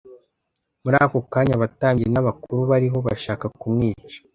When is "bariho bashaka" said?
2.71-3.45